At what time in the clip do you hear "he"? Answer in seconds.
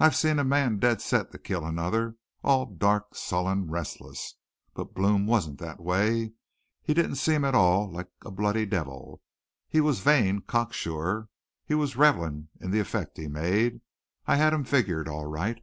6.82-6.92, 9.68-9.80, 11.64-11.74, 13.16-13.28